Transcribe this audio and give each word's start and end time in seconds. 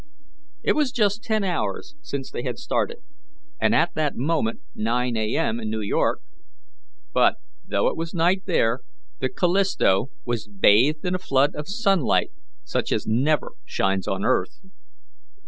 It 0.63 0.71
was 0.73 0.91
just 0.91 1.21
ten 1.21 1.43
hours 1.43 1.93
since 2.01 2.31
they 2.31 2.41
had 2.41 2.57
started, 2.57 3.03
and 3.59 3.75
at 3.75 3.93
that 3.93 4.15
moment 4.15 4.61
9 4.73 5.15
A. 5.15 5.35
M. 5.37 5.59
in 5.59 5.69
New 5.69 5.79
York; 5.81 6.21
but, 7.13 7.35
though 7.63 7.87
it 7.87 7.95
was 7.95 8.11
night 8.11 8.45
there, 8.47 8.79
the 9.19 9.29
Callisto 9.29 10.09
was 10.25 10.47
bathed 10.47 11.05
in 11.05 11.13
a 11.13 11.19
flood 11.19 11.53
of 11.53 11.67
sunlight 11.67 12.31
such 12.63 12.91
as 12.91 13.05
never 13.05 13.51
shines 13.63 14.07
on 14.07 14.25
earth. 14.25 14.61